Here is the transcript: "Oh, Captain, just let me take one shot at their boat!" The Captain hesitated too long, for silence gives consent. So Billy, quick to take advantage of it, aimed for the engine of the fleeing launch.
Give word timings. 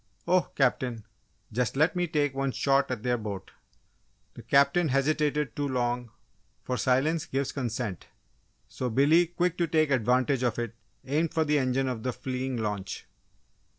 "Oh, 0.27 0.49
Captain, 0.55 1.05
just 1.51 1.77
let 1.77 1.95
me 1.95 2.07
take 2.07 2.33
one 2.33 2.51
shot 2.53 2.89
at 2.89 3.03
their 3.03 3.19
boat!" 3.19 3.51
The 4.33 4.41
Captain 4.41 4.87
hesitated 4.87 5.55
too 5.55 5.67
long, 5.67 6.09
for 6.63 6.75
silence 6.75 7.27
gives 7.27 7.51
consent. 7.51 8.07
So 8.67 8.89
Billy, 8.89 9.27
quick 9.27 9.59
to 9.59 9.67
take 9.67 9.91
advantage 9.91 10.41
of 10.41 10.57
it, 10.57 10.73
aimed 11.05 11.35
for 11.35 11.45
the 11.45 11.59
engine 11.59 11.87
of 11.87 12.01
the 12.01 12.13
fleeing 12.13 12.57
launch. 12.57 13.05